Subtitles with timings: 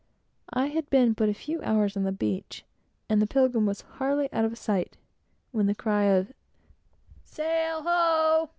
[0.53, 2.65] I had been but a few hours on the beach,
[3.07, 4.97] and the Pilgrim was hardly out of sight,
[5.51, 6.33] when the cry of
[7.23, 8.49] "Sail ho!"